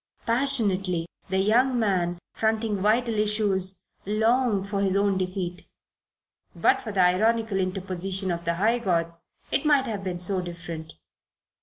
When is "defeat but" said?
5.19-6.81